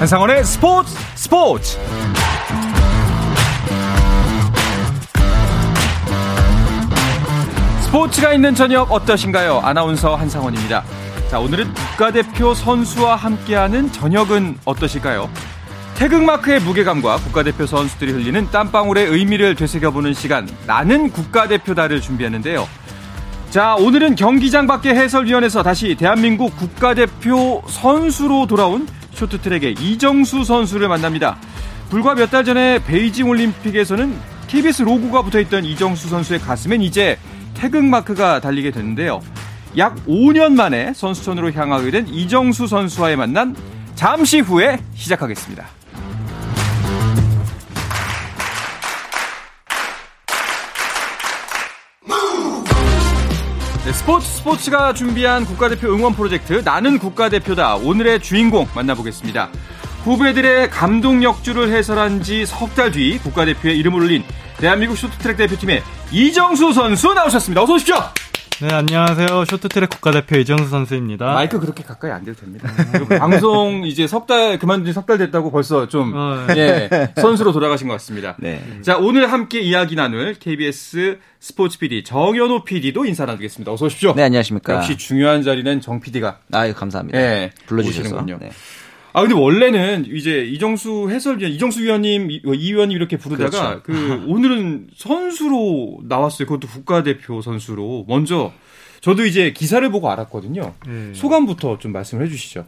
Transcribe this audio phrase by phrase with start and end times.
[0.00, 1.78] 한상원의 스포츠 스포츠
[7.82, 9.60] 스포츠가 있는 저녁 어떠신가요?
[9.62, 10.84] 아나운서 한상원입니다.
[11.30, 15.28] 자, 오늘은 국가대표 선수와 함께하는 저녁은 어떠실까요?
[15.96, 22.66] 태극마크의 무게감과 국가대표 선수들이 흘리는 땀방울의 의미를 되새겨보는 시간, 나는 국가대표다를 준비했는데요.
[23.50, 28.88] 자, 오늘은 경기장 밖의 해설위원회에서 다시 대한민국 국가대표 선수로 돌아온
[29.20, 31.36] 쇼트트랙의 이정수 선수를 만납니다.
[31.90, 34.14] 불과 몇 달 전에 베이징 올림픽에서는
[34.46, 37.18] KBS 로고가 붙어있던 이정수 선수의 가슴엔 이제
[37.54, 39.20] 태극 마크가 달리게 됐는데요.
[39.76, 43.54] 약 5년 만에 선수촌으로 향하게 된 이정수 선수와의 만남
[43.94, 45.79] 잠시 후에 시작하겠습니다.
[53.92, 59.50] 스포츠 스포츠가 준비한 국가대표 응원 프로젝트 나는 국가대표다 오늘의 주인공 만나보겠습니다.
[60.04, 64.24] 후배들의 감동 역주를 해설한 지 석 달 뒤 국가대표에 이름을 올린
[64.58, 67.62] 대한민국 쇼트트랙 대표팀의 이정수 선수 나오셨습니다.
[67.62, 67.96] 어서 오십시오.
[68.62, 69.46] 네, 안녕하세요.
[69.46, 71.32] 쇼트트랙 국가대표 이정수 선수입니다.
[71.32, 72.68] 마이크 그렇게 가까이 안 돼도 됩니다.
[73.18, 76.90] 방송 이제 석 달, 그만둔 석달 됐다고 벌써 좀, 어, 네.
[76.92, 78.36] 예, 선수로 돌아가신 것 같습니다.
[78.38, 78.62] 네.
[78.82, 83.72] 자, 오늘 함께 이야기 나눌 KBS 스포츠 PD 정현호 PD도 인사 나누겠습니다.
[83.72, 84.12] 어서 오십시오.
[84.14, 84.74] 네, 안녕하십니까.
[84.74, 86.40] 역시 중요한 자리는 정 PD가.
[86.52, 87.18] 아, 감사합니다.
[87.18, 88.36] 예, 불러주시는군요.
[88.40, 88.50] 네.
[89.12, 93.82] 아 근데 원래는 이제 이정수 해설위원, 이정수 위원님, 이 위원님 이렇게 부르다가 그렇죠.
[93.82, 96.46] 그 오늘은 선수로 나왔어요.
[96.46, 98.52] 그것도 국가대표 선수로 먼저
[99.00, 100.74] 저도 이제 기사를 보고 알았거든요.
[100.86, 101.14] 네.
[101.14, 102.66] 소감부터 좀 말씀을 해주시죠.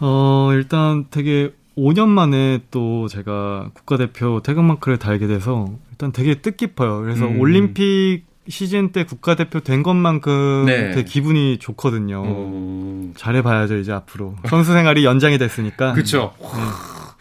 [0.00, 7.00] 어 일단 되게 5년 만에 또 제가 국가대표 태극마크를 달게 돼서 일단 되게 뜻깊어요.
[7.02, 7.40] 그래서 음.
[7.40, 10.90] 올림픽 시즌 때 국가대표 된 것만큼 네.
[10.90, 12.22] 되게 기분이 좋거든요.
[12.24, 13.14] 음.
[13.16, 15.92] 잘해봐야죠 이제 앞으로 선수 생활이 연장이 됐으니까.
[15.92, 16.34] 그렇죠.
[16.40, 16.48] 네.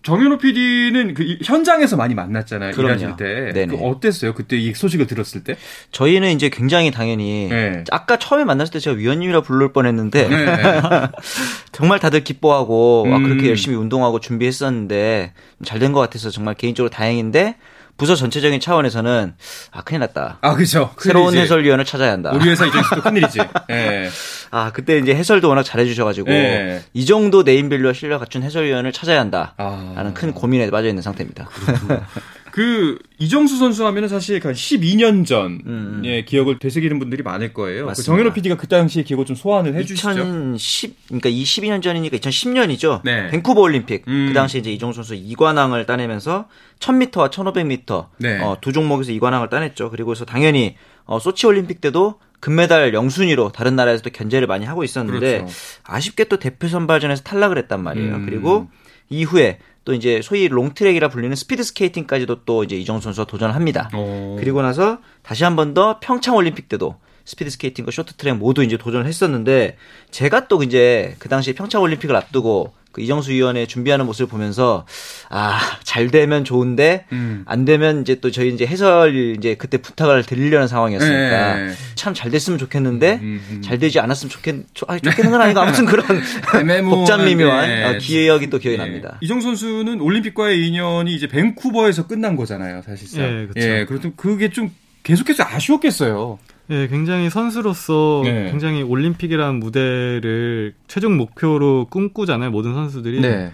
[0.04, 2.74] 정현호 PD는 그 현장에서 많이 만났잖아요.
[2.74, 2.90] 그럼요.
[2.96, 3.66] 일하실 때.
[3.68, 4.34] 그 어땠어요?
[4.34, 5.56] 그때 이 소식을 들었을 때?
[5.92, 7.86] 저희는 이제 굉장히 당연히 네.
[7.90, 10.82] 아까 처음에 만났을 때 제가 위원님이라 부를 뻔했는데 네.
[11.72, 13.12] 정말 다들 기뻐하고 음.
[13.14, 15.32] 와, 그렇게 열심히 운동하고 준비했었는데
[15.64, 17.56] 잘 된 것 같아서 정말 개인적으로 다행인데
[18.04, 19.34] 부서 전체적인 차원에서는
[19.72, 20.40] 아 큰일 났다.
[20.42, 20.94] 아 그렇죠.
[21.00, 22.32] 새로운 해설위원을 찾아야 한다.
[22.34, 23.40] 우리 회사 이정수도 큰일이지.
[23.70, 24.10] 네.
[24.52, 26.84] 아 그때 이제 해설도 워낙 잘해주셔가지고 네.
[26.92, 29.54] 이 정도 네임밸류와 실력 갖춘 해설위원을 찾아야 한다.
[29.56, 29.94] 아.
[29.96, 31.48] 라는 큰 고민에 빠져 있는 상태입니다.
[32.54, 36.24] 그 이정수 선수 하면은 사실 한 12년 전의 음, 음.
[36.24, 37.88] 기억을 되새기는 분들이 많을 거예요.
[37.88, 40.12] 그 정현호 PD가 그 당시의 기억을 좀 소환을 해주시죠.
[40.12, 43.02] 2010 그러니까 이 12년 전이니까 2010년이죠.
[43.04, 43.32] 네.
[43.32, 44.28] 밴쿠버 올림픽 음.
[44.28, 46.48] 그 당시 이제 이정수 선수 2관왕을 따내면서
[46.78, 48.40] 1000m와 1500m 네.
[48.40, 49.90] 어, 두 종목에서 2관왕을 따냈죠.
[49.90, 50.76] 그리고서 당연히
[51.06, 55.54] 어, 소치 올림픽 때도 금메달 영순위로 다른 나라에서도 견제를 많이 하고 있었는데 그렇죠.
[55.86, 58.14] 아쉽게 또 대표 선발전에서 탈락을 했단 말이에요.
[58.14, 58.26] 음.
[58.28, 58.68] 그리고
[59.10, 63.90] 이후에 또 이제 소위 long track이라 불리는 스피드 스케이팅까지도 또 이제 이정수 선수가 도전을 합니다.
[63.94, 64.38] 오.
[64.40, 66.96] 그리고 나서 다시 한 번 더 평창 올림픽 때도
[67.26, 69.78] 스피드 스케이팅과 쇼트트랙 모두 이제 도전을 했었는데
[70.12, 74.86] 제가 또 이제 그 당시 평창 올림픽을 앞두고 그 이정수 위원이 준비하는 모습을 보면서
[75.30, 75.60] 아
[75.94, 77.44] 잘 되면 좋은데 음.
[77.46, 81.72] 안 되면 이제 또 저희 이제 해설 이제 그때 부탁을 드리려는 상황이었으니까 네.
[81.94, 83.62] 참잘 됐으면 좋겠는데 음, 음, 음.
[83.62, 84.56] 잘 되지 않았으면 좋겠
[84.88, 86.04] 아, 좋겠는 건 아니고 아무튼 그런
[86.90, 87.84] 복잡 미묘한 네.
[87.84, 88.84] 어, 기억이 또 기억이 네.
[88.84, 89.20] 납니다.
[89.22, 93.24] 이정수 선수는 올림픽과의 인연이 이제 밴쿠버에서 끝난 거잖아요, 사실상.
[93.24, 93.70] 예, 그렇죠.
[93.70, 94.14] 예, 그렇죠.
[94.16, 94.72] 그게 좀
[95.04, 96.40] 계속해서 아쉬웠겠어요.
[96.68, 98.50] 네, 굉장히 선수로서 네.
[98.50, 103.22] 굉장히 올림픽이라는 무대를 최종 목표로 꿈꾸잖아요, 모든 선수들이.
[103.22, 103.52] 네.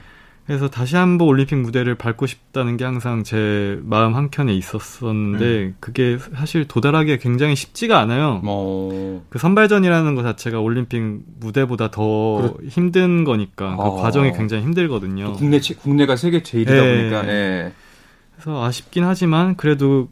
[0.49, 5.75] 그래서 다시 한번 올림픽 무대를 밟고 싶다는 게 항상 제 마음 한켠에 있었었는데 음.
[5.79, 8.41] 그게 사실 도달하기가 굉장히 쉽지가 않아요.
[8.43, 9.23] 어.
[9.29, 11.03] 그 선발전이라는 것 자체가 올림픽
[11.39, 12.67] 무대보다 더 그렇...
[12.67, 14.01] 힘든 거니까 그 어.
[14.01, 15.33] 과정이 굉장히 힘들거든요.
[15.33, 16.97] 국내 국내가 세계 제일이다 네.
[16.97, 17.21] 보니까.
[17.21, 17.71] 네.
[18.33, 20.09] 그래서 아쉽긴 하지만 그래도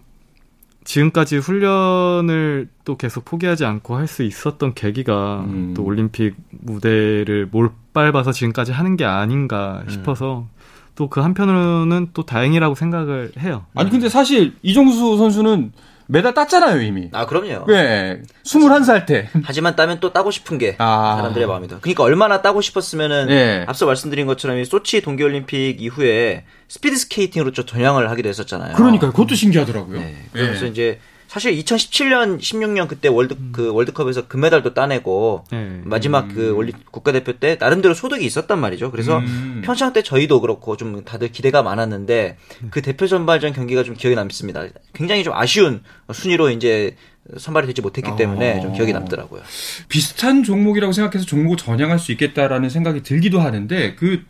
[0.88, 5.74] 지금까지 훈련을 또 계속 포기하지 않고 할 수 있었던 계기가 음.
[5.75, 9.89] 또 올림픽 무대를 몰밟아서 지금까지 하는 게 아닌가 음.
[9.89, 10.57] 싶어서 음.
[10.95, 13.66] 또그 한편으로는 또 다행이라고 생각을 해요.
[13.75, 15.74] 아니 근데 사실 이정수 선수는
[16.07, 17.09] 메달 땄잖아요, 이미.
[17.12, 17.65] 아, 그럼요.
[17.68, 18.21] 네.
[18.44, 19.30] 21살 때.
[19.44, 21.15] 하지만 따면 또 따고 싶은 게 아.
[21.18, 21.80] 사람들의 마음이다.
[21.81, 23.65] 그러니까 얼마나 따고 싶었으면은 네.
[23.68, 28.75] 앞서 말씀드린 것처럼 소치 동계 올림픽 이후에 스피드 스케이팅으로 좀 전향을 하기도 했었잖아요.
[28.75, 30.00] 그러니까 그것도 신기하더라고요.
[30.00, 30.15] 네.
[30.31, 30.68] 그래서 네.
[30.68, 33.51] 이제 사실 2017년, 16년 그때 월드 음.
[33.53, 35.81] 그 월드컵에서 금메달도 따내고 네.
[35.83, 36.35] 마지막 그 음.
[36.35, 38.91] 그 올리 국가대표 때 나름대로 소득이 있었단 말이죠.
[38.91, 39.62] 그래서 음.
[39.63, 42.68] 평창 때 저희도 그렇고 좀 다들 기대가 많았는데 네.
[42.71, 44.65] 그 대표 선발전 경기가 좀 기억에 남습니다.
[44.94, 46.95] 굉장히 좀 아쉬운 순위로 이제
[47.38, 48.62] 선발이 되지 못했기 때문에 어...
[48.62, 49.41] 좀 기억이 남더라고요.
[49.89, 54.23] 비슷한 종목이라고 생각해서 종목을 전향할 수 있겠다라는 생각이 들기도 하는데 그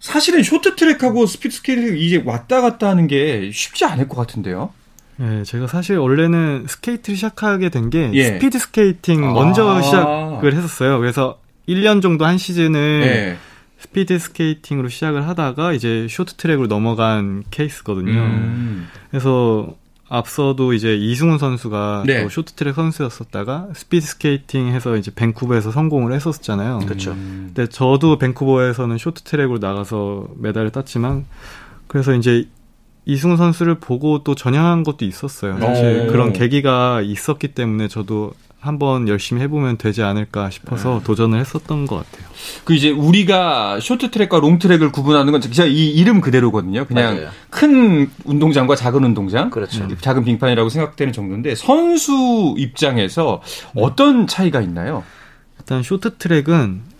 [0.00, 4.72] 사실은 쇼트트랙하고 스피드스케이팅 이제 왔다 갔다 하는 게 쉽지 않을 것 같은데요.
[5.18, 8.24] 네, 제가 사실 원래는 스케이트를 시작하게 된게 예.
[8.24, 10.98] 스피드 스케이팅 아~ 먼저 시작을 했었어요.
[10.98, 13.36] 그래서 1년 정도 한 시즌을 예.
[13.78, 18.12] 스피드 스케이팅으로 시작을 하다가 이제 쇼트 트랙으로 넘어간 케이스거든요.
[18.12, 18.88] 음.
[19.10, 19.74] 그래서
[20.08, 22.28] 앞서도 이제 이승훈 선수가 네.
[22.28, 26.80] 쇼트 트랙 선수였었다가 스피드 스케이팅 해서 이제 밴쿠버에서 성공을 했었잖아요.
[26.86, 27.10] 그렇죠.
[27.12, 31.26] 근데 저도 밴쿠버에서는 쇼트 트랙으로 나가서 메달을 땄지만
[31.88, 32.46] 그래서 이제
[33.06, 35.58] 이승훈 선수를 보고 또 전향한 것도 있었어요.
[35.60, 36.12] 사실 오.
[36.12, 41.04] 그런 계기가 있었기 때문에 저도 한번 열심히 해보면 되지 않을까 싶어서 네.
[41.04, 42.26] 도전을 했었던 것 같아요.
[42.64, 46.84] 그 이제 우리가 쇼트트랙과 long track을 구분하는 건 진짜 이 이름 그대로거든요.
[46.86, 47.28] 그냥 맞아요.
[47.48, 49.86] 큰 운동장과 작은 운동장, 그렇죠.
[49.98, 53.40] 작은 빙판이라고 생각되는 정도인데 선수 입장에서
[53.72, 53.82] 네.
[53.82, 55.04] 어떤 차이가 있나요?
[55.60, 56.95] 일단 쇼트트랙은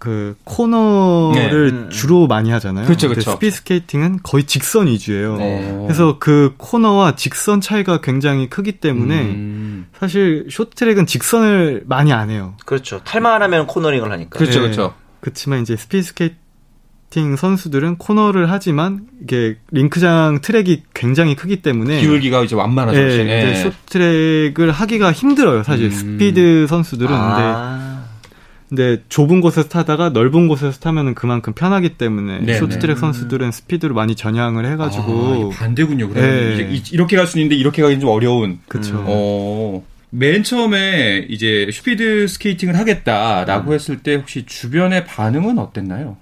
[0.00, 1.88] 그 코너를 네.
[1.90, 2.86] 주로 많이 하잖아요.
[2.86, 3.32] 그렇죠, 그렇죠.
[3.32, 5.36] 스피드 스케이팅은 거의 직선 위주예요.
[5.36, 5.78] 네.
[5.84, 9.86] 그래서 그 코너와 직선 차이가 굉장히 크기 때문에 음.
[9.96, 12.54] 사실 쇼트트랙은 직선을 많이 안 해요.
[12.64, 13.02] 그렇죠.
[13.04, 14.38] 탈만 하면 코너링을 하니까.
[14.38, 14.60] 그렇죠, 네.
[14.62, 14.94] 그렇죠.
[15.20, 22.56] 그렇지만 이제 스피드 스케이팅 선수들은 코너를 하지만 이게 링크장 트랙이 굉장히 크기 때문에 기울기가 이제
[22.56, 22.98] 완만하죠.
[22.98, 23.54] 네, 네.
[23.54, 25.62] 쇼트트랙을 하기가 힘들어요.
[25.62, 25.90] 사실 음.
[25.90, 27.34] 스피드 선수들은 아.
[27.34, 27.89] 근데
[28.70, 32.54] 근데 좁은 곳에서 타다가 넓은 곳에서 타면은 그만큼 편하기 때문에 네네.
[32.58, 36.08] 쇼트트랙 선수들은 스피드를 많이 전향을 해가지고 아, 반대군요.
[36.08, 36.80] 그럼 네.
[36.92, 38.60] 이렇게 갈 수 있는데 이렇게 가기 좀 어려운.
[38.68, 39.04] 그렇죠.
[39.06, 39.84] 어.
[40.10, 43.74] 맨 처음에 이제 스피드 스케이팅을 하겠다라고 음.
[43.74, 46.16] 했을 때 혹시 주변의 반응은 어땠나요?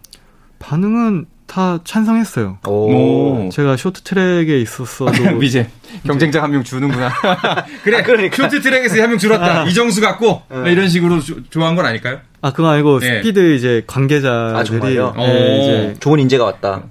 [0.59, 2.59] 반응은 다 찬성했어요.
[2.69, 3.49] 오.
[3.51, 5.13] 제가 쇼트트랙에 있었어도
[5.43, 5.69] 이제
[6.07, 7.11] 경쟁자 한 명 주는구나.
[7.83, 8.37] 그래, 아, 그러니까.
[8.37, 9.63] 쇼트트랙에서 한 명 줄었다.
[9.63, 9.65] 아.
[9.65, 10.67] 이정수 같고 음.
[10.67, 12.21] 이런 식으로 조, 좋아한 건 아닐까요?
[12.43, 13.17] 아 그거 아니고 네.
[13.17, 15.59] 스피드 이제 관계자들이 아, 네,
[15.91, 16.85] 이제 좋은 인재가 왔다.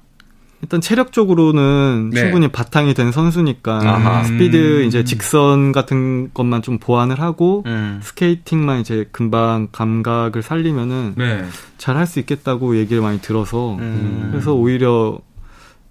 [0.62, 2.22] 일단 체력적으로는 네.
[2.22, 4.24] 충분히 바탕이 된 선수니까 아하.
[4.24, 8.00] 스피드 이제 직선 같은 것만 좀 보완을 하고 음.
[8.02, 11.46] 스케이팅만 이제 금방 감각을 살리면은 네.
[11.78, 14.30] 잘할 수 있겠다고 얘기를 많이 들어서 음.
[14.32, 15.20] 그래서 오히려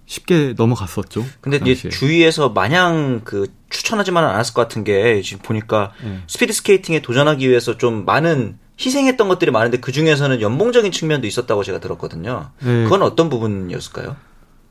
[0.05, 1.25] 쉽게 넘어갔었죠.
[1.41, 6.19] 근데 이제 주위에서 마냥 그 추천하지만은 않았을 것 같은 게 지금 보니까 네.
[6.27, 11.79] 스피드 스케이팅에 도전하기 위해서 좀 많은 희생했던 것들이 많은데 그 중에서는 연봉적인 측면도 있었다고 제가
[11.79, 12.51] 들었거든요.
[12.59, 12.83] 네.
[12.83, 14.15] 그건 어떤 부분이었을까요?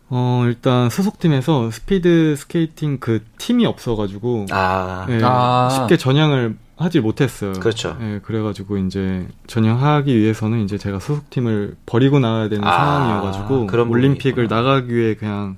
[0.08, 4.46] 어, 일단 소속팀에서 스피드 스케이팅 그 팀이 없어가지고.
[4.50, 5.04] 아.
[5.08, 5.68] 네, 아.
[5.70, 7.52] 쉽게 전향을 하지 못했어요.
[7.54, 7.96] 그렇죠.
[7.98, 14.94] 네, 그래가지고 이제 전향하기 위해서는 이제 제가 소속팀을 버리고 나와야 되는 아, 상황이어가지고 올림픽을 나가기
[14.94, 15.56] 위해 그냥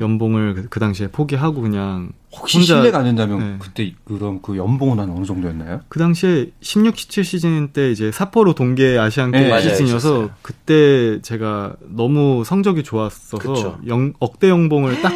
[0.00, 3.56] 연봉을 그, 그, 당시에 포기하고 그냥 혹시 혼자, 실례가 안 된다면 네.
[3.60, 5.80] 그때 그럼 그 연봉은 한 어느 정도였나요?
[5.88, 11.76] 그 당시에 16, 17 시즌 때 이제 사포로 동계 아시안 게임 네, 시즌이어서 그때 제가
[11.80, 15.14] 너무 성적이 좋았어서 영, 억대 연봉을 딱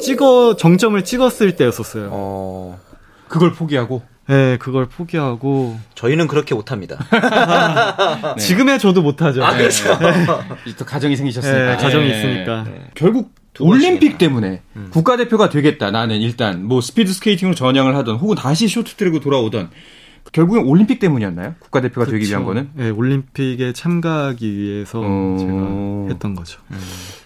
[0.00, 2.10] 찍어 정점을 찍었을 때였었어요.
[2.12, 2.80] 어...
[3.26, 6.96] 그걸 포기하고 네, 그걸 포기하고 저희는 그렇게 못합니다.
[7.10, 8.42] 아, 네.
[8.42, 9.44] 지금의 저도 못하죠.
[9.44, 9.98] 아, 그렇죠.
[9.98, 10.74] 네.
[10.78, 11.76] 또 가정이 생기셨으니까.
[11.76, 12.18] 네, 가정이 네.
[12.18, 12.66] 있으니까.
[12.94, 14.88] 결국 올림픽 때문에 음.
[14.90, 15.90] 국가대표가 되겠다.
[15.90, 19.70] 나는 일단 뭐 스피드 스케이팅으로 전향을 하던 혹은 다시 쇼트트랙으로 돌아오던
[20.30, 21.56] 결국엔 올림픽 때문이었나요?
[21.58, 22.12] 국가대표가 그쵸.
[22.16, 22.70] 되기 위한 거는?
[22.74, 25.36] 네, 올림픽에 참가하기 위해서 어...
[25.38, 26.60] 제가 했던 거죠.
[26.70, 26.78] 음.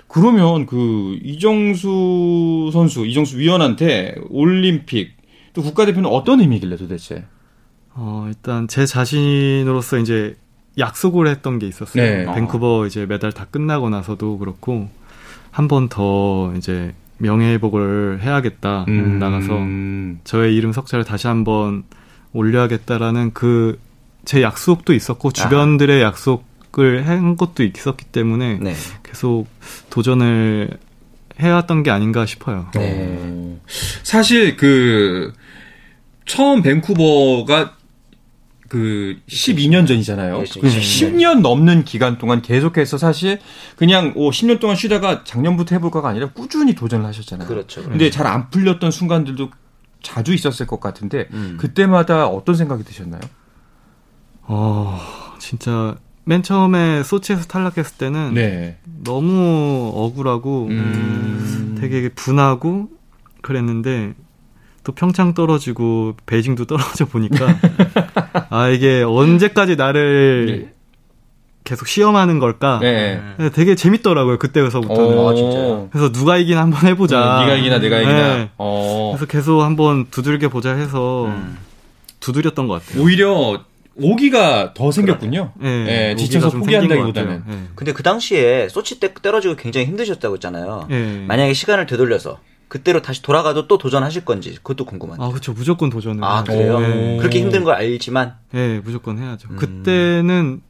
[0.09, 5.16] 그러면 그 이정수 선수, 이정수 위원한테 올림픽
[5.57, 7.25] 또 국가대표는 어떤 의미길래 도대체?
[7.95, 10.37] 어, 일단 제 자신으로서 이제
[10.77, 12.03] 약속을 했던 게 있었어요.
[12.03, 12.25] 네.
[12.35, 14.91] 밴쿠버 이제 메달 다 끝나고 나서도 그렇고
[15.51, 18.85] 한 번 더 이제 명예회복을 해야겠다.
[18.89, 19.19] 음.
[19.19, 19.55] 나가서
[20.25, 21.85] 저의 이름 석자를 다시 한번
[22.33, 23.79] 올려야겠다라는 그
[24.27, 26.09] 제 약속도 있었고 주변들의 아.
[26.09, 28.75] 약속을 한 것도 있었기 때문에 네.
[29.05, 29.47] 계속
[29.89, 30.79] 도전을
[31.39, 32.67] 해왔던 게 아닌가 싶어요.
[32.75, 33.57] 네.
[34.03, 35.33] 사실 그
[36.27, 37.75] 처음 밴쿠버가
[38.69, 40.39] 그 12년 전이잖아요.
[40.39, 43.39] 네, 10년 넘는 기간 동안 계속해서 사실
[43.77, 47.47] 그냥 오 10년 동안 쉬다가 작년부터 해볼까가 아니라 꾸준히 도전을 하셨잖아요.
[47.49, 47.85] 그렇죠.
[47.85, 49.51] 근데 잘 안 풀렸던 순간들도
[50.03, 51.57] 자주 있었을 것 같은데 음.
[51.61, 53.21] 그때마다 어떤 생각이 드셨나요?
[54.43, 54.99] 어
[55.39, 58.79] 진짜 맨 처음에 소치에서 탈락했을 때는 네.
[58.85, 61.77] 너무 억울하고 음.
[61.81, 62.89] 되게 분하고
[63.43, 64.15] 그랬는데
[64.87, 67.59] 또 평창 떨어지고 베이징도 떨어져 보니까
[68.51, 70.73] 아 이게 언제까지 나를 네.
[71.65, 72.79] 계속 시험하는 걸까?
[72.81, 73.21] 네.
[73.39, 75.19] 네 되게 재밌더라고요 그때서부터는.
[75.19, 77.41] 어, 아, 그래서 누가 이긴 한번 해보자.
[77.41, 78.37] 네, 네가 이기나 내가 이기나.
[78.37, 78.51] 네.
[78.57, 79.15] 어.
[79.17, 81.59] 그래서 계속 한번 두들겨 보자 해서 음.
[82.21, 83.03] 두드렸던 것 같아요.
[83.03, 83.65] 오히려
[83.97, 85.55] 오기가 더 생겼군요.
[85.57, 87.43] 네, 네 지쳐서 포기한다기보다는.
[87.45, 87.59] 네.
[87.75, 90.87] 근데 그 당시에 소치 때 떨어지고 굉장히 힘드셨다고 했잖아요.
[90.89, 91.25] 네.
[91.27, 92.39] 만약에 시간을 되돌려서
[92.69, 95.23] 그때로 다시 돌아가도 또 도전하실 건지 그것도 궁금한데.
[95.25, 95.53] 아 그렇죠.
[95.53, 96.23] 무조건 도전을.
[96.25, 96.81] 아 그래요?
[96.81, 97.17] 네.
[97.19, 98.35] 그렇게 힘든 걸 알지만.
[98.53, 99.49] 네, 무조건 해야죠.
[99.51, 99.57] 음.
[99.57, 100.61] 그때는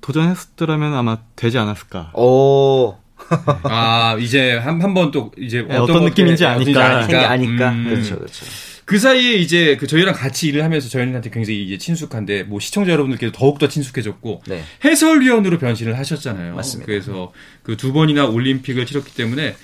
[0.00, 2.12] 도전했더라면 아마 되지 않았을까.
[2.14, 2.96] 오.
[3.64, 6.98] 아 이제 한 한 번 또 이제 네, 어떤, 어떤 느낌인지 아니까.
[7.00, 7.30] 아니까.
[7.30, 7.70] 아니까.
[7.70, 7.84] 음.
[7.84, 8.46] 그렇죠, 그렇죠.
[8.86, 13.30] 그 사이에 이제 그 저희랑 같이 일을 하면서 저희한테 굉장히 이제 친숙한데 뭐 시청자 여러분들께도
[13.32, 14.64] 더욱 더 친숙해졌고 네.
[14.84, 16.56] 해설위원으로 변신을 하셨잖아요.
[16.56, 16.86] 맞습니다.
[16.86, 17.32] 그래서
[17.62, 19.54] 그 두 번이나 올림픽을 치렀기 때문에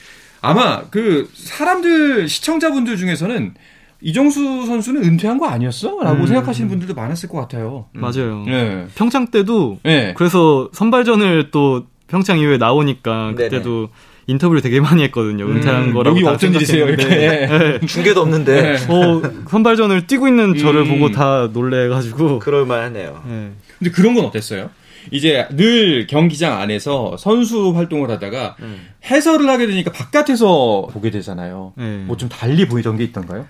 [0.47, 3.55] 아마 그 사람들 시청자분들 중에서는
[4.01, 5.99] 이정수 선수는 은퇴한 거 아니었어?
[6.03, 6.27] 라고 음.
[6.27, 7.87] 생각하시는 분들도 많았을 것 같아요.
[7.95, 8.01] 음.
[8.01, 8.45] 맞아요.
[8.47, 8.87] 네.
[8.95, 10.15] 평창 때도 네.
[10.17, 13.89] 그래서 선발전을 또 평창 이후에 나오니까 그때도 네네.
[14.29, 15.47] 인터뷰를 되게 많이 했거든요.
[15.47, 16.17] 은퇴한 음, 거라고.
[16.17, 16.87] 여기 어쩐 일이세요?
[16.89, 17.05] 이렇게.
[17.07, 17.81] 네.
[17.87, 18.63] 중계도 없는데.
[18.77, 18.93] 네.
[18.93, 20.89] 어, 선발전을 뛰고 있는 저를 음.
[20.89, 22.41] 보고 다 놀래가지고.
[22.41, 23.23] 그럴만하네요.
[23.27, 23.53] 네.
[23.79, 24.71] 근데 그런 건 어땠어요?
[25.11, 28.89] 이제 늘 경기장 안에서 선수 활동을 하다가 음.
[29.05, 31.73] 해설을 하게 되니까 바깥에서 보게 되잖아요.
[31.77, 31.99] 네.
[32.07, 33.47] 뭐좀 달리 보이던 게 있던가요?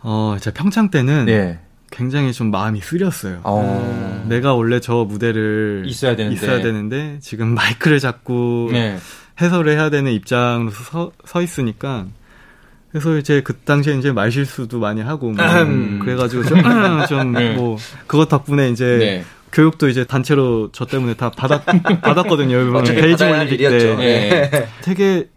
[0.00, 1.58] 어, 제가 평창 때는 네.
[1.90, 3.40] 굉장히 좀 마음이 쓰렸어요.
[3.44, 4.24] 어...
[4.28, 8.98] 내가 원래 저 무대를 있어야 되는데, 있어야 되는데 지금 마이크를 잡고 네.
[9.40, 12.06] 해설을 해야 되는 입장으로서 서, 서 있으니까
[12.90, 15.98] 그래서 이제 그 당시에 이제 말 실수도 많이 하고 뭐 음.
[16.02, 17.54] 그래가지고 좀뭐 좀 네.
[17.54, 19.24] 뭐 그것 덕분에 이제 네.
[19.52, 21.64] 교육도 이제 단체로 저 때문에 다 받았
[22.02, 22.82] 받았거든요.
[22.84, 24.68] 베이징 올림픽 때 네.
[24.82, 25.28] 되게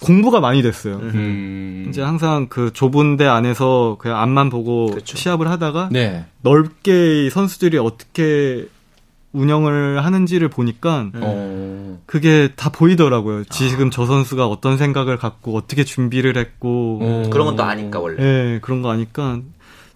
[0.00, 0.96] 공부가 많이 됐어요.
[0.96, 1.86] 음.
[1.88, 5.16] 이제 항상 그 좁은 데 안에서 그냥 앞만 보고 그렇죠.
[5.16, 6.24] 시합을 하다가 네.
[6.42, 8.66] 넓게 선수들이 어떻게
[9.32, 12.00] 운영을 하는지를 보니까 음.
[12.04, 13.44] 그게 다 보이더라고요.
[13.44, 13.90] 지금 아.
[13.90, 17.30] 저 선수가 어떤 생각을 갖고 어떻게 준비를 했고 음.
[17.30, 18.22] 그런 건 또 아니까 원래.
[18.22, 19.38] 네, 그런 거 아니까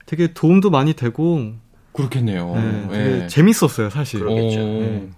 [0.06, 1.52] 되게 도움도 많이 되고
[1.96, 2.54] 그렇겠네요.
[2.54, 3.26] 네, 되게 네.
[3.26, 4.20] 재밌었어요, 사실.
[4.20, 4.58] 그렇겠죠.
[4.58, 5.08] 네.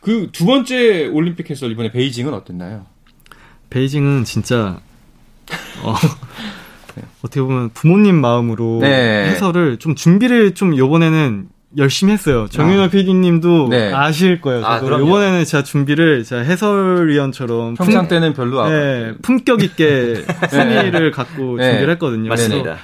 [0.00, 2.86] 그두 번째 올림픽 해서 이번에 베이징은 어땠나요?
[3.70, 4.80] 베이징은 진짜
[5.82, 5.94] 어,
[7.22, 9.30] 어떻게 보면 부모님 마음으로 네.
[9.30, 12.46] 해설을 좀 준비를 좀 요번에는 열심히 했어요.
[12.50, 12.88] 정윤호 아.
[12.88, 13.92] PD님도 네.
[13.92, 14.64] 아실 거예요.
[14.64, 21.70] 아, 이번에는 제가 준비를 제가 해설위원처럼 품, 때는 별로 네, 품격 있게 승리를 갖고 네.
[21.70, 22.30] 준비를 했거든요.
[22.30, 22.78] 맞습니다.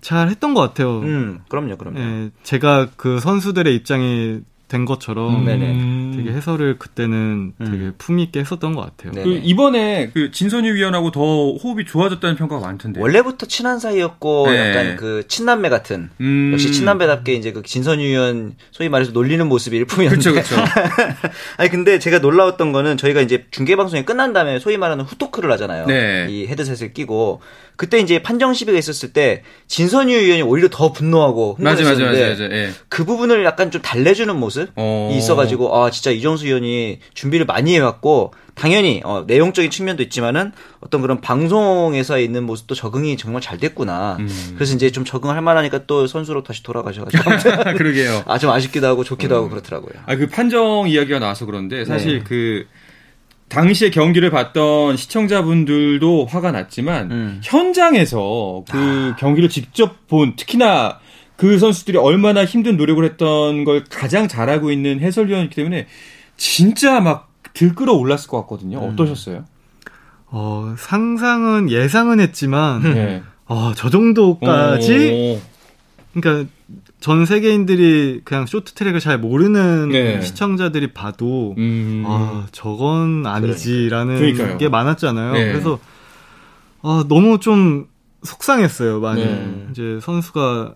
[0.00, 1.00] 잘 했던 것 같아요.
[1.00, 1.98] 음, 그럼요, 그럼요.
[1.98, 6.12] 네, 제가 그 선수들의 입장이 된 것처럼 음.
[6.14, 7.70] 되게 해설을 그때는 음.
[7.70, 9.12] 되게 품위 있게 했었던 것 같아요.
[9.22, 11.20] 그 이번에 그 진선유 위원하고 더
[11.54, 13.00] 호흡이 좋아졌다는 평가가 많던데.
[13.00, 14.68] 원래부터 친한 사이였고 네.
[14.68, 16.50] 약간 그 친남매 같은 음.
[16.52, 20.30] 역시 친남매답게 이제 그 진선유 위원 소위 말해서 놀리는 모습이 일품이었는데.
[20.30, 20.70] 그렇죠, 그렇죠.
[21.56, 25.86] 아니 근데 제가 놀라웠던 거는 저희가 이제 중계 방송이 끝난 다음에 소위 말하는 후토크를 하잖아요.
[25.86, 26.26] 네.
[26.28, 27.40] 이 헤드셋을 끼고
[27.78, 32.54] 그때 이제 판정 시비가 있었을 때 진선유 의원이 오히려 더 분노하고 흥분했었는데 맞아, 맞아, 맞아,
[32.54, 32.70] 예.
[32.88, 35.14] 그 부분을 약간 좀 달래주는 모습이 어...
[35.16, 41.20] 있어가지고 아 진짜 이정수 의원이 준비를 많이 해왔고 당연히 어, 내용적인 측면도 있지만은 어떤 그런
[41.20, 44.16] 방송에서 있는 모습도 적응이 정말 잘 됐구나.
[44.18, 44.28] 음.
[44.56, 47.22] 그래서 이제 좀 적응할 만하니까 또 선수로 다시 돌아가셔가지고
[47.78, 48.24] 그러게요.
[48.26, 49.38] 아 좀 아쉽기도 하고 좋기도 음.
[49.38, 49.92] 하고 그렇더라고요.
[50.06, 52.24] 아 그 판정 이야기가 나와서 그런데 사실 네.
[52.26, 52.66] 그
[53.48, 57.40] 당시에 경기를 봤던 시청자분들도 화가 났지만 음.
[57.42, 59.16] 현장에서 그 아.
[59.18, 60.98] 경기를 직접 본 특히나
[61.36, 65.86] 그 선수들이 얼마나 힘든 노력을 했던 걸 가장 잘 알고 있는 해설위원이기 때문에
[66.36, 68.78] 진짜 막 들끓어 올랐을 것 같거든요.
[68.78, 68.92] 음.
[68.92, 69.44] 어떠셨어요?
[70.26, 73.22] 어, 상상은 예상은 했지만 네.
[73.46, 76.20] 어, 저 정도까지 오.
[76.20, 76.50] 그러니까
[77.00, 80.20] 전 세계인들이 그냥 쇼트트랙을 잘 모르는 네.
[80.20, 82.04] 시청자들이 봐도 음.
[82.06, 84.58] 아 저건 아니지라는 그러니까요.
[84.58, 85.32] 게 많았잖아요.
[85.32, 85.52] 네.
[85.52, 85.78] 그래서
[86.82, 87.86] 아 너무 좀
[88.22, 89.00] 속상했어요.
[89.00, 89.66] 많이 네.
[89.70, 90.74] 이제 선수가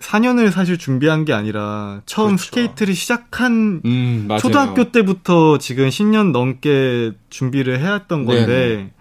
[0.00, 2.44] 4년을 사실 준비한 게 아니라 처음 그렇죠.
[2.44, 8.92] 스케이트를 시작한 음, 초등학교 때부터 지금 10년 넘게 준비를 해왔던 건데 네네.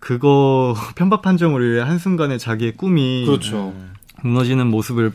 [0.00, 3.72] 그거 편파 판정으로 인해 한순간에 자기의 꿈이 그렇죠.
[4.22, 5.12] 무너지는 모습을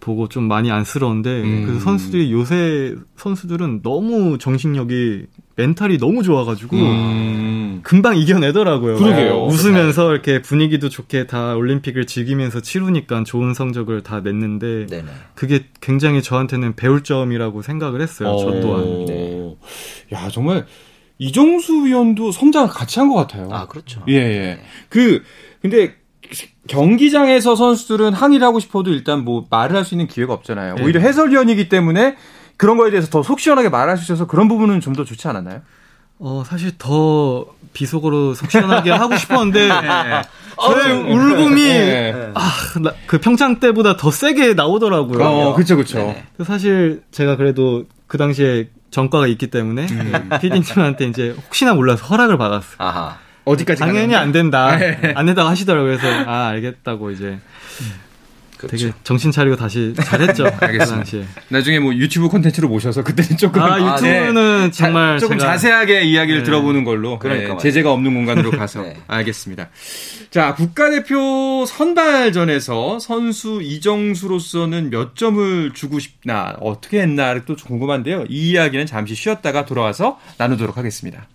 [0.00, 1.66] 보고 좀 많이 안쓰러운데 음.
[1.66, 7.80] 그 선수들이 요새 선수들은 너무 정신력이 멘탈이 너무 좋아가지고 음.
[7.82, 8.96] 금방 이겨내더라고요.
[8.96, 9.34] 그러게요.
[9.34, 15.08] 어, 웃으면서 이렇게 분위기도 좋게 다 올림픽을 즐기면서 치르니까 좋은 성적을 다 냈는데 네네.
[15.34, 18.28] 그게 굉장히 저한테는 배울 점이라고 생각을 했어요.
[18.30, 18.38] 어.
[18.38, 19.04] 저 또한.
[19.06, 19.56] 네.
[20.12, 20.66] 야 정말
[21.18, 23.48] 이종수 위원도 성장을 같이 한 것 같아요.
[23.52, 24.02] 아 그렇죠.
[24.08, 24.18] 예 예.
[24.56, 24.60] 네.
[24.88, 25.22] 그
[25.62, 25.94] 근데
[26.68, 30.74] 경기장에서 선수들은 항의를 하고 싶어도 일단 뭐 말을 할 수 있는 기회가 없잖아요.
[30.76, 30.82] 네.
[30.84, 32.16] 오히려 해설위원이기 때문에
[32.56, 35.60] 그런 거에 대해서 더 속 시원하게 말할 수 있어서 그런 부분은 좀 더 좋지 않았나요?
[36.20, 40.22] 어, 사실 더 비속어로 속 시원하게 하고 싶었는데, 네.
[40.62, 42.30] 저의 울음이 네.
[42.34, 42.50] 아,
[43.06, 45.24] 그 평창 때보다 더 세게 나오더라고요.
[45.24, 46.14] 어, 그렇죠, 그렇죠.
[46.44, 50.28] 사실 제가 그래도 그 당시에 전과가 있기 때문에 음.
[50.40, 52.66] 피디님한테 이제 혹시나 몰라서 허락을 받았어.
[52.78, 53.16] 아하.
[53.44, 54.76] 어디까지 당연히 안 된다.
[54.76, 55.12] 네.
[55.14, 55.98] 안 된다고 하시더라고요.
[55.98, 57.38] 그래서 아 알겠다고 이제
[58.56, 58.76] 그렇죠.
[58.86, 60.46] 되게 정신 차리고 다시 잘했죠.
[60.60, 61.04] 알겠습니다.
[61.10, 64.70] 그 나중에 뭐 유튜브 콘텐츠로 모셔서 그때는 조금 아 유튜브는 네.
[64.70, 65.52] 정말 조금 제가...
[65.52, 66.44] 자세하게 이야기를 네.
[66.44, 67.58] 들어보는 걸로 그러니까 네.
[67.58, 68.96] 제재가 없는 공간으로 가서 네.
[69.06, 69.68] 알겠습니다.
[70.30, 78.24] 자 국가대표 선발전에서 선수 이정수로서는 몇 점을 주고 싶나 어떻게 했나 또 궁금한데요.
[78.28, 81.26] 이 이야기는 잠시 쉬었다가 돌아와서 나누도록 하겠습니다.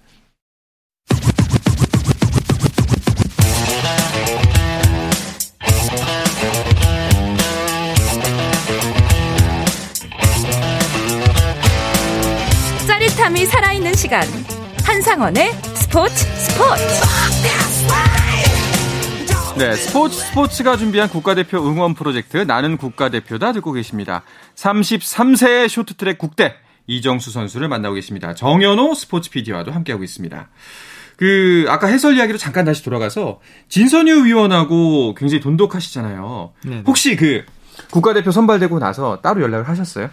[13.29, 14.23] 사람이 살아있는 시간
[14.83, 16.83] 한상원의 스포츠 스포츠
[19.55, 24.23] 네, 스포츠 스포츠가 준비한 국가대표 응원 프로젝트 나는 국가대표다 듣고 계십니다.
[24.55, 26.55] 33세 쇼트트랙 국대
[26.87, 28.33] 이정수 선수를 만나고 계십니다.
[28.33, 30.49] 정현호 스포츠 PD와도 함께하고 있습니다.
[31.17, 36.53] 그 아까 해설 이야기로 잠깐 다시 돌아가서 진선유 위원하고 굉장히 돈독하시잖아요.
[36.63, 36.83] 네네.
[36.87, 37.45] 혹시 그
[37.91, 40.09] 국가대표 선발되고 나서 따로 연락을 하셨어요?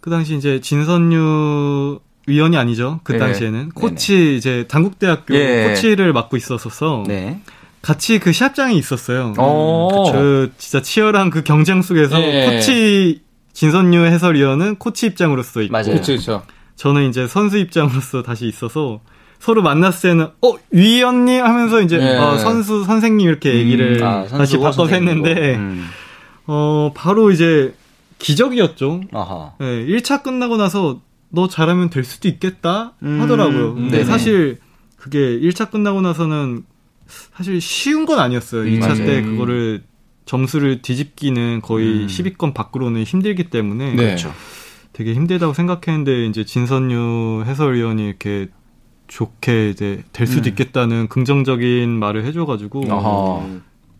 [0.00, 3.00] 그 당시 이제 진선유 위원이 아니죠.
[3.04, 3.18] 그 네.
[3.18, 4.34] 당시에는 코치 네네.
[4.34, 5.68] 이제 당국대학교 예.
[5.68, 7.40] 코치를 맡고 있었어서 네.
[7.82, 9.34] 같이 그 시합장에 있었어요.
[9.36, 10.10] 어.
[10.12, 12.46] 그 진짜 치열한 그 경쟁 속에서 네.
[12.56, 15.92] 코치 진선유 해설위원은 코치 입장으로서 있고 맞아요.
[15.92, 16.42] 그쵸, 그쵸.
[16.76, 19.00] 저는 이제 선수 입장으로서 다시 있어서
[19.38, 22.16] 서로 만났을 때는 어 위원님 하면서 이제 네.
[22.16, 23.56] 어, 선수 선생님 이렇게 음.
[23.58, 24.06] 얘기를 음.
[24.06, 25.86] 아, 다시 바꿔서 했는데 음.
[26.46, 27.74] 어 바로 이제
[28.18, 29.02] 기적이었죠.
[29.12, 29.52] 아하.
[29.58, 31.00] 네, 1차 끝나고 나서
[31.34, 33.74] 너 잘하면 될 수도 있겠다 음, 하더라고요.
[33.74, 34.04] 근데 네네.
[34.04, 34.58] 사실
[34.96, 36.64] 그게 1차 끝나고 나서는
[37.36, 38.62] 사실 쉬운 건 아니었어요.
[38.62, 38.96] 음, 2차 맞아요.
[39.06, 39.82] 때 그거를
[40.24, 42.06] 점수를 뒤집기는 거의 음.
[42.06, 43.96] 10위권 밖으로는 힘들기 때문에 네.
[43.96, 44.32] 그렇죠.
[44.92, 48.48] 되게 힘들다고 생각했는데 이제 진선유 해설위원이 이렇게
[49.08, 50.50] 좋게 이제 될 수도 음.
[50.50, 53.46] 있겠다는 긍정적인 말을 해줘가지고 아하.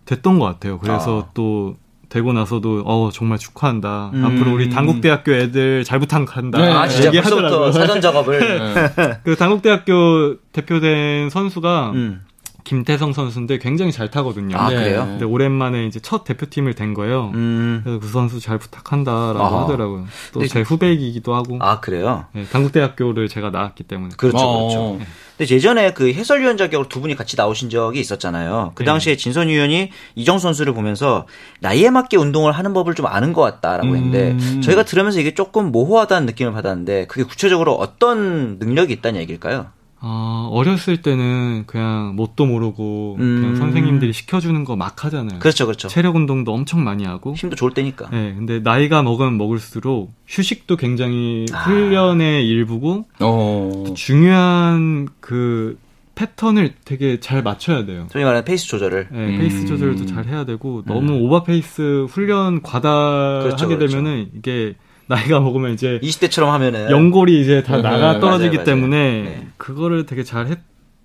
[0.06, 0.78] 됐던 것 같아요.
[0.78, 1.30] 그래서 아.
[1.34, 1.76] 또
[2.14, 4.12] 되고 나서도 어 정말 축하한다.
[4.14, 4.24] 음.
[4.24, 6.58] 앞으로 우리 단국대학교 애들 잘 부탁한다.
[6.58, 6.70] 네.
[6.70, 8.38] 아 진짜 벌써부터 사전 작업을.
[8.38, 9.18] 네.
[9.24, 12.20] 그 단국대학교 대표된 선수가 음.
[12.64, 14.56] 김태성 선수인데 굉장히 잘 타거든요.
[14.56, 14.76] 아, 네.
[14.76, 15.04] 그래요?
[15.04, 17.30] 근데 오랜만에 이제 첫 대표팀을 된 거예요.
[17.34, 17.82] 음.
[17.84, 19.62] 그래서 그 선수 잘 부탁한다라고 아하.
[19.62, 20.06] 하더라고요.
[20.32, 21.58] 또 제 후배이기도 하고.
[21.60, 22.24] 아, 그래요?
[22.32, 24.14] 네, 당국대학교를 제가 나왔기 때문에.
[24.16, 24.68] 그렇죠, 어.
[24.68, 24.96] 그렇죠.
[24.98, 25.06] 네.
[25.36, 28.72] 근데 예전에 그 해설위원 자격으로 두 분이 같이 나오신 적이 있었잖아요.
[28.76, 28.86] 그 네.
[28.86, 31.26] 당시에 진선 위원이 이정 선수를 보면서
[31.60, 34.60] 나이에 맞게 운동을 하는 법을 좀 아는 것 같다라고 했는데 음.
[34.62, 39.66] 저희가 들으면서 이게 조금 모호하다는 느낌을 받았는데 그게 구체적으로 어떤 능력이 있다는 얘기일까요?
[40.06, 43.40] 어, 어렸을 때는 그냥 뭣도 모르고 음.
[43.40, 45.38] 그냥 선생님들이 시켜주는 거 막 하잖아요.
[45.38, 45.88] 그렇죠, 그렇죠.
[45.88, 48.10] 체력 운동도 엄청 많이 하고 힘도 좋을 때니까.
[48.10, 51.60] 네, 근데 나이가 먹으면 먹을수록 휴식도 굉장히 아.
[51.62, 53.84] 훈련의 일부고 어.
[53.96, 55.78] 중요한 그
[56.16, 58.06] 패턴을 되게 잘 맞춰야 돼요.
[58.10, 59.08] 소위 말하는 페이스 조절을.
[59.10, 59.38] 네, 음.
[59.38, 61.22] 페이스 조절도 잘 해야 되고 너무 음.
[61.22, 63.96] 오버 페이스 훈련 과다 그렇죠, 하게 그렇죠.
[63.96, 64.74] 되면은 이게
[65.06, 68.64] 나이가 먹으면 이제 20대처럼 하면은 연골이 이제 다 네, 나가 떨어지기 맞아요, 맞아요.
[68.64, 69.46] 때문에 네.
[69.56, 70.46] 그거를 되게 잘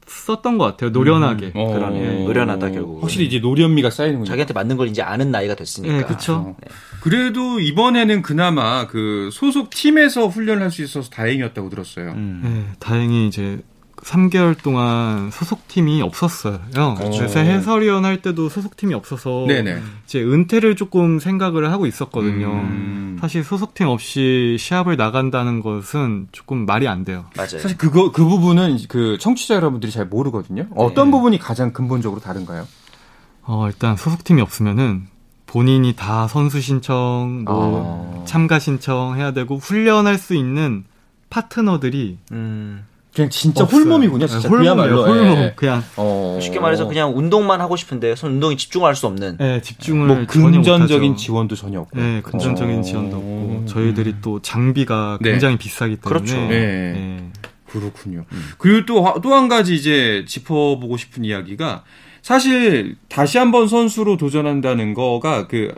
[0.07, 0.89] 했었던 것 같아요.
[0.91, 1.47] 노련하게.
[1.47, 2.23] 음, 어, 그러네.
[2.23, 3.03] 노련하다 결국.
[3.03, 4.25] 확실히 이제 노련미가 쌓이는군요.
[4.25, 5.97] 자기한테 맞는 걸 이제 아는 나이가 됐으니까.
[5.97, 6.55] 네, 그렇죠.
[6.61, 6.67] 네.
[7.01, 12.11] 그래도 이번에는 그나마 그 소속 팀에서 훈련을 할 수 있어서 다행이었다고 들었어요.
[12.11, 12.41] 음.
[12.43, 13.59] 네, 다행히 이제
[14.03, 16.59] 3개월 동안 소속팀이 없었어요.
[16.71, 17.17] 그렇죠.
[17.17, 19.81] 그래서 해설위원 할 때도 소속팀이 없어서 네네.
[20.05, 22.47] 이제 은퇴를 조금 생각을 하고 있었거든요.
[22.47, 23.17] 음.
[23.19, 27.25] 사실 소속팀 없이 시합을 나간다는 것은 조금 말이 안 돼요.
[27.35, 27.59] 맞아요.
[27.59, 30.67] 사실 그거 그 부분은 그 청취자 여러분들이 잘 모르거든요.
[30.75, 31.11] 어떤 네.
[31.11, 32.67] 부분이 가장 근본적으로 다른가요?
[33.43, 35.07] 어, 일단 소속팀이 없으면은
[35.45, 38.25] 본인이 다 선수 신청, 뭐 아.
[38.25, 40.85] 참가 신청 해야 되고 훈련할 수 있는
[41.31, 42.85] 파트너들이 음.
[43.19, 43.81] 그냥 진짜 없어요.
[43.81, 44.27] 홀몸이군요.
[44.27, 45.53] 진짜 네, 그야말로 홀몸 예.
[45.55, 46.39] 그냥 어...
[46.41, 49.37] 쉽게 말해서 그냥 운동만 하고 싶은데 손 운동에 집중할 수 없는.
[49.37, 51.99] 네, 집중을 뭐 금전적인 지원도 전혀 없고.
[51.99, 52.81] 네, 금전적인 어...
[52.81, 55.31] 지원도 없고 저희들이 또 장비가 네.
[55.31, 56.19] 굉장히 비싸기 때문에.
[56.19, 56.35] 그렇죠.
[56.35, 56.47] 네.
[56.49, 57.29] 네.
[57.67, 58.25] 그렇군요.
[58.31, 58.43] 음.
[58.57, 61.83] 그리고 또 또 한 가지 이제 짚어보고 싶은 이야기가
[62.21, 65.73] 사실 다시 한번 선수로 도전한다는 거가 그,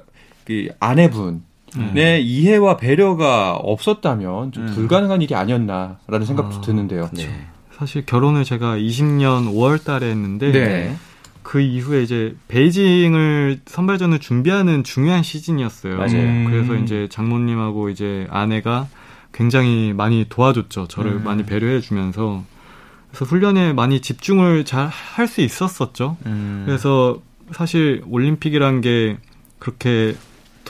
[0.45, 1.43] 그 아내분
[1.77, 1.91] 음.
[1.93, 4.73] 내 이해와 배려가 없었다면 좀 음.
[4.73, 7.09] 불가능한 일이 아니었나라는 생각도 아, 드는데요.
[7.13, 7.47] 네.
[7.77, 10.95] 사실 결혼을 제가 20년 5월 달에 했는데 네.
[11.43, 15.97] 그 이후에 이제 베이징을 선발전을 준비하는 중요한 시즌이었어요.
[15.97, 16.13] 맞아요.
[16.21, 16.45] 음.
[16.49, 18.87] 그래서 이제 장모님하고 이제 아내가
[19.33, 20.87] 굉장히 많이 도와줬죠.
[20.87, 21.23] 저를 음.
[21.23, 22.43] 많이 배려해 주면서
[23.09, 26.17] 그래서 훈련에 많이 집중을 잘 할 수 있었었죠.
[26.25, 26.63] 음.
[26.65, 27.19] 그래서
[27.51, 29.17] 사실 올림픽이란 게
[29.59, 30.15] 그렇게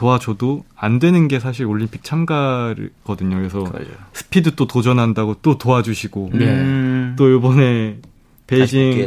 [0.01, 3.35] 도와줘도 안 되는 게 사실 올림픽 참가거든요.
[3.35, 3.91] 그래서 그렇죠.
[4.13, 7.13] 스피드 또 도전한다고 또 도와주시고 네.
[7.15, 7.97] 또 이번에
[8.47, 9.05] 베이징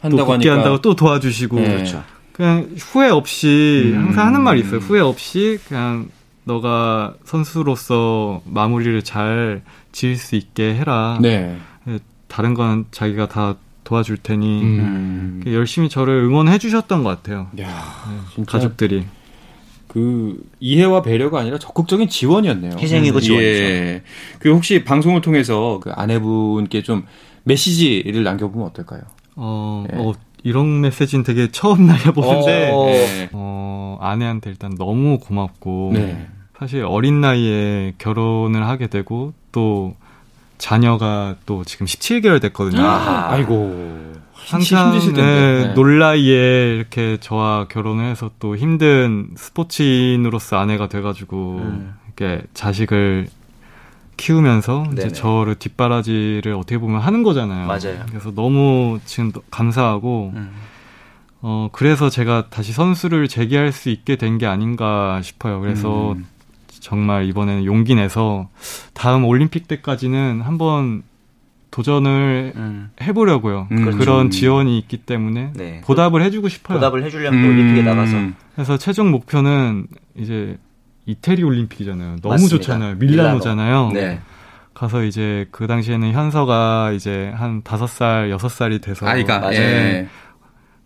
[0.00, 0.52] 한다고 또 하니까.
[0.52, 1.68] 한다고 또 도와주시고 네.
[1.68, 2.04] 그렇죠.
[2.30, 4.04] 그냥 후회 없이 음.
[4.04, 4.78] 항상 하는 말이 있어요.
[4.78, 6.08] 후회 없이 그냥
[6.44, 11.18] 너가 선수로서 마무리를 잘 지을 수 있게 해라.
[11.20, 11.58] 네.
[11.88, 15.42] 예, 다른 건 자기가 다 도와줄 테니 음.
[15.46, 17.48] 열심히 저를 응원해 주셨던 것 같아요.
[17.60, 17.66] 야,
[18.36, 19.06] 네, 가족들이.
[19.90, 22.76] 그 이해와 배려가 아니라 적극적인 지원이었네요.
[22.78, 23.48] 희생이고 음, 지원이죠.
[23.48, 24.02] 예.
[24.38, 27.04] 그 혹시 방송을 통해서 그 아내분께 좀
[27.42, 29.00] 메시지를 남겨보면 어떨까요?
[29.34, 29.96] 어, 예.
[29.98, 30.12] 어
[30.44, 33.28] 이런 메시지는 되게 처음 날려보는데 어, 네.
[33.32, 36.28] 어, 아내한테 일단 너무 고맙고 네.
[36.56, 39.96] 사실 어린 나이에 결혼을 하게 되고 또
[40.58, 42.80] 자녀가 또 지금 17개월 됐거든요.
[42.80, 43.99] 아, 아이고.
[44.46, 45.72] 항상 네, 네.
[45.74, 51.94] 놀라이에 이렇게 저와 결혼해서 또 힘든 스포츠인으로서 아내가 돼가지고 음.
[52.06, 53.28] 이렇게 자식을
[54.16, 55.06] 키우면서 네네.
[55.06, 57.66] 이제 저를 뒷바라지를 어떻게 보면 하는 거잖아요.
[57.66, 58.04] 맞아요.
[58.08, 60.50] 그래서 너무 지금 감사하고 음.
[61.42, 65.60] 어 그래서 제가 다시 선수를 재기할 수 있게 된 게 아닌가 싶어요.
[65.60, 66.26] 그래서 음.
[66.80, 68.48] 정말 이번에는 용기 내서
[68.94, 71.02] 다음 올림픽 때까지는 한번
[71.70, 72.90] 도전을 음.
[73.00, 73.68] 해보려고요.
[73.70, 73.76] 음.
[73.84, 74.30] 그런 그렇죠.
[74.30, 75.80] 지원이 있기 때문에 네.
[75.84, 76.78] 보답을 해주고 싶어요.
[76.78, 77.48] 보답을 해주려면 음.
[77.48, 78.16] 올림픽에 나가서.
[78.54, 80.58] 그래서 최종 목표는 이제
[81.06, 82.16] 이태리 올림픽이잖아요.
[82.22, 82.56] 너무 맞습니다.
[82.56, 82.96] 좋잖아요.
[82.96, 83.88] 밀라노잖아요.
[83.88, 83.92] 밀라노.
[83.92, 84.20] 네.
[84.74, 90.08] 가서 이제 그 당시에는 현서가 이제 한 다섯 살, 여섯 살이 돼서 아이가 예.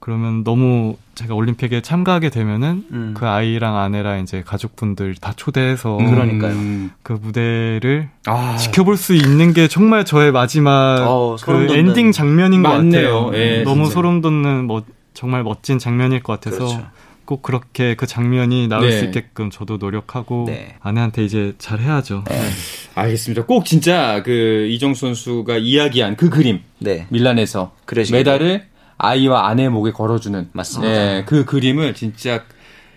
[0.05, 3.15] 그러면 너무 제가 올림픽에 참가하게 되면은 음.
[3.17, 6.11] 그 아이랑 아내랑 이제 가족분들 다 초대해서 음.
[6.11, 6.91] 그러니까요.
[7.03, 8.59] 그 무대를 아.
[8.59, 13.13] 지켜볼 수 있는 게 정말 저의 마지막 어, 그 엔딩 장면인 맞네요.
[13.13, 13.43] 것 같아요.
[13.43, 13.95] 예, 너무 진짜.
[13.95, 14.83] 소름 돋는 뭐
[15.15, 16.87] 정말 멋진 장면일 것 같아서 그렇죠.
[17.25, 18.99] 꼭 그렇게 그 장면이 나올 네.
[18.99, 20.75] 수 있게끔 저도 노력하고 네.
[20.83, 22.25] 아내한테 이제 잘 해야죠.
[22.29, 22.51] 네.
[22.95, 23.47] 알겠습니다.
[23.47, 27.07] 꼭 진짜 그 이정수 선수가 이야기한 그 그림 네.
[27.09, 27.75] 밀란에서
[28.13, 30.93] 메달을 아이와 아내 목에 걸어주는 맞습니다.
[30.93, 32.43] 네, 그 그림을 진짜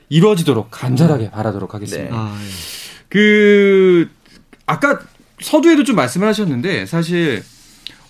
[0.10, 2.10] 이루어지도록 간절하게 바라도록 하겠습니다.
[2.10, 2.18] 네.
[2.18, 2.48] 아, 예.
[3.10, 4.10] 그
[4.66, 5.00] 아까
[5.40, 7.44] 서두에도 좀 말씀을 하셨는데 사실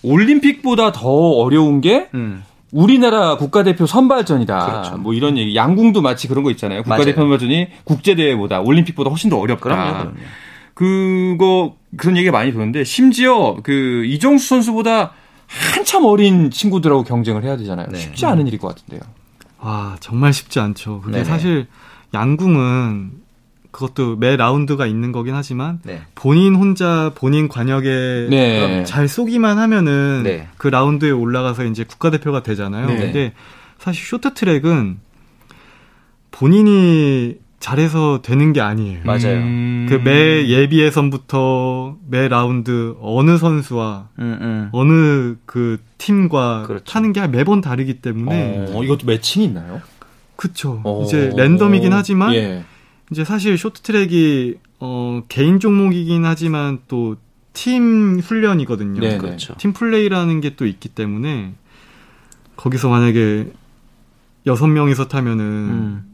[0.02, 2.44] 올림픽보다 더 어려운 게 음.
[2.70, 4.66] 우리나라 국가대표 선발전이다.
[4.66, 4.96] 그렇죠.
[4.98, 5.56] 뭐 이런 얘기.
[5.56, 6.82] 양궁도 마치 그런 거 있잖아요.
[6.82, 7.38] 국가대표 맞아요.
[7.38, 9.62] 선발전이 국제대회보다 올림픽보다 훨씬 더 어렵다.
[9.62, 10.14] 그럼요, 그럼요.
[10.74, 15.12] 그거 그런 얘기가 많이 도는데 심지어 그 이정수 선수보다
[15.48, 17.88] 한참 어린 친구들하고 경쟁을 해야 되잖아요.
[17.90, 17.98] 네.
[17.98, 19.00] 쉽지 않은 일일 것 같은데요.
[19.58, 21.00] 와, 정말 쉽지 않죠.
[21.00, 21.28] 근데 네네.
[21.28, 21.66] 사실
[22.14, 23.12] 양궁은
[23.70, 26.02] 그것도 매 라운드가 있는 거긴 하지만 네.
[26.14, 28.84] 본인 혼자 본인 관역에 네.
[28.84, 30.48] 잘 쏘기만 하면은 네.
[30.56, 32.86] 그 라운드에 올라가서 이제 국가대표가 되잖아요.
[32.86, 32.96] 네.
[32.96, 33.32] 근데
[33.78, 34.98] 사실 쇼트트랙은
[36.30, 39.00] 본인이 잘해서 되는 게 아니에요.
[39.04, 39.38] 맞아요.
[39.38, 39.86] 음...
[39.88, 44.68] 그매 예비 예선부터 매 라운드 어느 선수와 음, 음.
[44.72, 46.84] 어느 그 팀과 그렇죠.
[46.84, 49.80] 타는 게 매번 다르기 때문에 어, 이것도 매칭이 있나요?
[50.36, 50.80] 그쵸.
[50.84, 51.02] 어...
[51.04, 52.64] 이제 랜덤이긴 하지만 예.
[53.10, 57.16] 이제 사실 쇼트트랙이 어 개인 종목이긴 하지만 또
[57.58, 59.00] 팀 훈련이거든요.
[59.00, 59.18] 네, 네.
[59.18, 59.56] 그렇죠.
[59.58, 61.54] 팀 플레이라는 게 또 있기 때문에
[62.56, 63.50] 거기서 만약에
[64.46, 66.07] 여섯 명이서 타면은 음.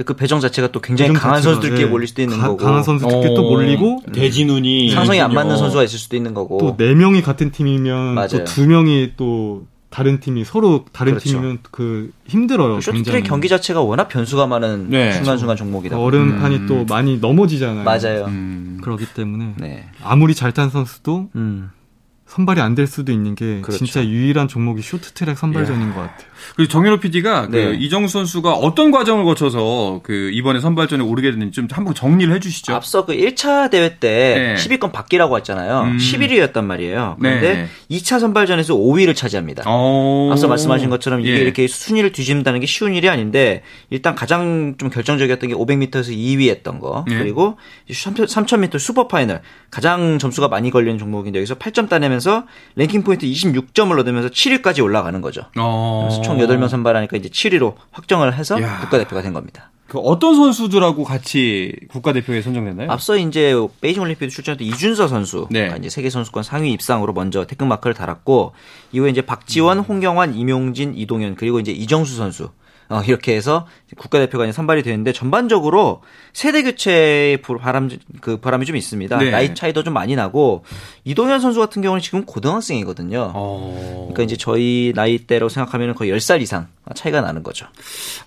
[0.00, 1.90] 근데 그 배정 자체가 또 굉장히 강한 선수들끼리 네.
[1.90, 3.50] 몰릴 수도 있는 가, 거고 강한 선수들끼리 또 어.
[3.50, 4.12] 몰리고 음.
[4.12, 8.44] 대진운이 상성이 안 맞는 선수가 있을 수도 있는 거고 또 네 명이 같은 팀이면 또
[8.44, 11.28] 두 명이 또 다른 팀이 서로 다른 그렇죠.
[11.28, 12.76] 팀이면 그 힘들어요.
[12.76, 15.12] 그 쇼트트랙 경기 자체가 워낙 변수가 많은 네.
[15.12, 15.98] 순간순간 종목이다.
[15.98, 16.66] 얼음판이 음.
[16.66, 17.84] 또 많이 넘어지잖아요.
[17.84, 18.24] 맞아요.
[18.26, 18.78] 음.
[18.82, 19.88] 그렇기 때문에 네.
[20.02, 21.70] 아무리 잘 탄 선수도 음.
[22.30, 23.84] 선발이 안 될 수도 있는 게 그렇죠.
[23.84, 25.92] 진짜 유일한 종목이 쇼트트랙 선발전인 예.
[25.92, 26.30] 것 같아요.
[26.54, 27.64] 그리고 정현호 PD가 그 네.
[27.64, 32.72] 그 이정수 선수가 어떤 과정을 거쳐서 그 이번에 선발전에 오르게 됐는지 좀 한번 정리를 해주시죠.
[32.72, 34.62] 앞서 그 1차 대회 때 네.
[34.62, 35.80] 10위권 받기라고 했잖아요.
[35.82, 35.96] 음.
[35.98, 37.16] 11위였단 말이에요.
[37.20, 37.96] 그런데 네.
[37.98, 39.68] 2차 선발전에서 5위를 차지합니다.
[39.68, 40.30] 오.
[40.30, 41.36] 앞서 말씀하신 것처럼 이게 예.
[41.38, 47.04] 이렇게 순위를 뒤집는다는 게 쉬운 일이 아닌데 일단 가장 좀 결정적이었던 게 500m에서 2위했던 거
[47.10, 47.18] 예.
[47.18, 47.58] 그리고
[47.90, 52.44] 3000m super final 가장 점수가 많이 걸리는 종목인데 여기서 8점 따내면 서
[52.76, 55.42] 랭킹 포인트 26점을 얻으면서 7위까지 올라가는 거죠.
[55.58, 56.20] 어.
[56.24, 58.78] 총 8명 선발하니까 이제 7위로 확정을 해서 야.
[58.80, 59.70] 국가대표가 된 겁니다.
[59.90, 62.92] 그 어떤 선수들하고 같이 국가대표에 선정됐나요?
[62.92, 65.74] 앞서 이제 베이징 올림픽 출전했던 이준서 선수, 네.
[65.80, 68.52] 이제 세계 선수권 상위 입상으로 먼저 태극 마크를 달았고
[68.92, 69.82] 이후에 이제 박지원, 음.
[69.82, 72.50] 홍경환, 임용진, 이동현 그리고 이제 이정수 선수
[72.90, 77.88] 어, 이렇게 해서 국가대표가 선발이 되는데 전반적으로 세대 교체의 바람
[78.20, 79.16] 그 바람이 좀 있습니다.
[79.18, 79.30] 네.
[79.30, 80.64] 나이 차이도 좀 많이 나고
[81.04, 83.30] 이동현 선수 같은 경우는 지금 고등학생이거든요.
[83.32, 84.08] 어...
[84.10, 87.66] 그러니까 이제 저희 나이대로 생각하면 거의 10살 이상 차이가 나는 거죠.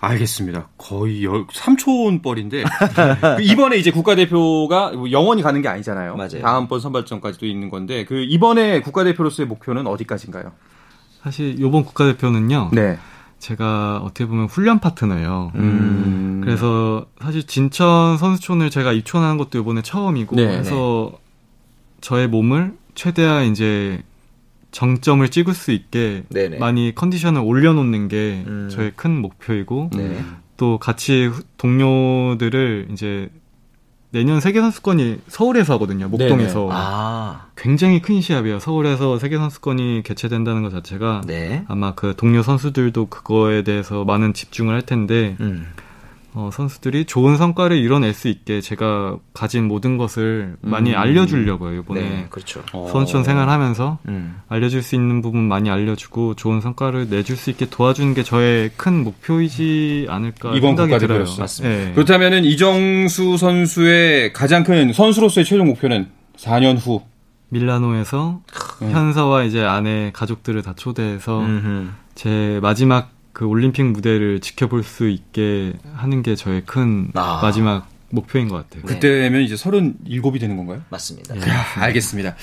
[0.00, 0.68] 알겠습니다.
[0.78, 2.64] 거의 3초원뻘인데
[3.44, 6.16] 이번에 이제 국가대표가 영원히 가는 게 아니잖아요.
[6.16, 6.40] 맞아요.
[6.40, 10.52] 다음번 선발전까지도 있는 건데 그 이번에 국가대표로서의 목표는 어디까지인가요?
[11.22, 12.70] 사실 이번 국가대표는요.
[12.72, 12.98] 네.
[13.44, 15.52] 제가 어떻게 보면 훈련 파트너예요.
[15.56, 16.40] 음.
[16.42, 21.18] 그래서 사실 진천 선수촌을 제가 입촌하는 것도 이번에 처음이고 네, 그래서 네.
[22.00, 24.02] 저의 몸을 최대한 이제
[24.70, 26.56] 정점을 찍을 수 있게 네네.
[26.58, 28.68] 많이 컨디션을 올려놓는 게 음.
[28.70, 30.24] 저의 큰 목표이고 네.
[30.56, 33.28] 또 같이 동료들을 이제
[34.14, 36.06] 내년 세계 선수권이 서울에서 하거든요.
[36.06, 36.68] 목동에서.
[36.70, 37.46] 아.
[37.56, 38.60] 굉장히 큰 시합이에요.
[38.60, 41.64] 서울에서 세계 선수권이 개최된다는 것 자체가 네.
[41.66, 45.66] 아마 그 동료 선수들도 그거에 대해서 많은 집중을 할 텐데 음.
[46.36, 50.98] 어, 선수들이 좋은 성과를 이뤄낼 수 있게 제가 가진 모든 것을 많이 음.
[50.98, 52.60] 알려주려고요 이번에 네, 그렇죠.
[52.72, 53.24] 선수촌 어.
[53.24, 54.40] 생활하면서 음.
[54.48, 59.04] 알려줄 수 있는 부분 많이 알려주고 좋은 성과를 내줄 수 있게 도와주는 게 저의 큰
[59.04, 61.24] 목표이지 않을까 이번 생각이 들어요.
[61.38, 61.76] 맞습니다.
[61.76, 61.92] 네.
[61.92, 67.02] 그렇다면은 이정수 선수의 가장 큰 선수로서의 최종 목표는 4년 후
[67.50, 68.40] 밀라노에서
[68.82, 68.90] 음.
[68.90, 71.90] 현서와 이제 아내 가족들을 다 초대해서 음흠.
[72.16, 77.40] 제 마지막 그 올림픽 무대를 지켜볼 수 있게 하는 게 저의 큰 아.
[77.42, 78.84] 마지막 목표인 것 같아요.
[78.84, 80.82] 그때면 이제 37이 되는 건가요?
[80.88, 81.34] 맞습니다.
[81.34, 81.40] 네.
[81.76, 82.36] 알겠습니다.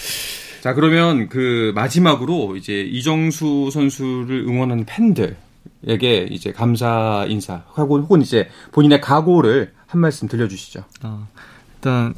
[0.59, 8.49] 자, 그러면 그 마지막으로 이제 이정수 선수를 응원하는 팬들에게 이제 감사 인사 하고 혹은 이제
[8.73, 10.83] 본인의 각오를 한 말씀 들려주시죠.
[11.03, 11.27] 어,
[11.75, 12.13] 일단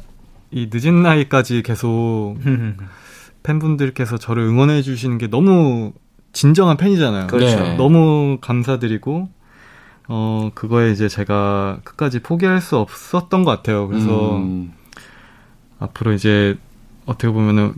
[0.50, 2.36] 이 늦은 나이까지 계속
[3.44, 5.92] 팬분들께서 저를 응원해 주시는 게 너무
[6.34, 7.28] 진정한 팬이잖아요.
[7.28, 7.60] 그렇죠.
[7.60, 7.76] 네.
[7.76, 9.28] 너무 감사드리고
[10.08, 13.88] 어 그거에 이제 제가 끝까지 포기할 수 없었던 것 같아요.
[13.88, 14.74] 그래서 음.
[15.78, 16.58] 앞으로 이제
[17.06, 17.74] 어떻게 보면은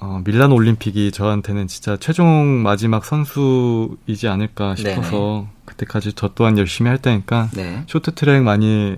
[0.00, 5.46] 어, 밀란 올림픽이 저한테는 진짜 최종 마지막 선수이지 않을까 싶어서 네네.
[5.64, 7.84] 그때까지 저 또한 열심히 할 테니까 네.
[7.86, 8.96] 쇼트트랙 많이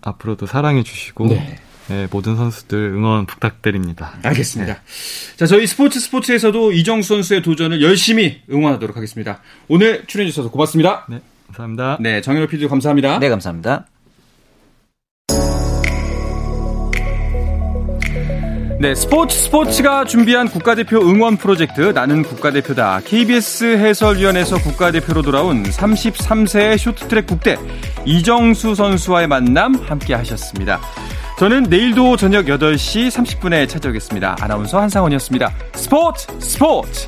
[0.00, 1.58] 앞으로도 사랑해 주시고 네.
[1.88, 4.14] 네, 모든 선수들 응원 부탁드립니다.
[4.22, 4.74] 알겠습니다.
[4.74, 4.80] 네.
[5.36, 9.40] 자, 저희 스포츠 스포츠에서도 이정수 선수의 도전을 열심히 응원하도록 하겠습니다.
[9.68, 11.06] 오늘 출연해 주셔서 고맙습니다.
[11.08, 11.98] 네, 감사합니다.
[12.00, 13.18] 네, 정현호 PD도 감사합니다.
[13.18, 13.86] 네, 감사합니다.
[18.78, 23.00] 네, 스포츠 스포츠가 준비한 국가대표 응원 프로젝트 나는 국가대표다.
[23.06, 27.56] KBS 해설위원회에서 국가대표로 돌아온 33세의 쇼트트랙 국대
[28.04, 30.78] 이정수 선수와의 만남 함께 하셨습니다.
[31.38, 34.36] 저는 내일도 저녁 8시 30분에 찾아오겠습니다.
[34.40, 35.52] 아나운서 한상원이었습니다.
[35.74, 37.06] 스포츠 스포츠!